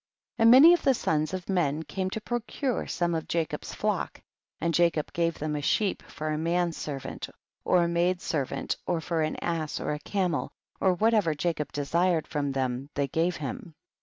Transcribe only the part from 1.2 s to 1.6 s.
of